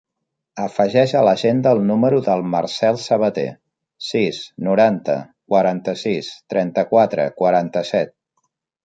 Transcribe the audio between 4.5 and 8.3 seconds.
noranta, quaranta-sis, trenta-quatre, quaranta-set.